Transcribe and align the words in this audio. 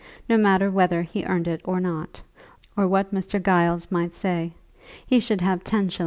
No 0.27 0.35
matter 0.35 0.71
whether 0.71 1.03
he 1.03 1.25
earned 1.25 1.47
it 1.47 1.61
or 1.63 1.79
not, 1.79 2.23
or 2.75 2.87
what 2.87 3.13
Mr. 3.13 3.39
Giles 3.39 3.91
might 3.91 4.15
say, 4.15 4.53
he 5.05 5.19
should 5.19 5.41
have 5.41 5.63
ten 5.63 5.89
shillings 5.89 5.93
a 5.93 5.93
week. 5.93 5.99